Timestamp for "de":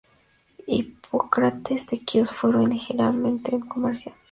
1.85-1.99